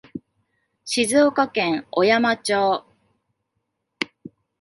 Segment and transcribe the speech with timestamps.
[0.83, 2.87] 静岡県小山町